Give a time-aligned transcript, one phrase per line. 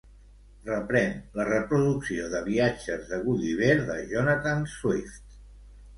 [0.67, 5.41] Reprèn la reproducció de "Viatges de Gulliver" de Jonathan Swift.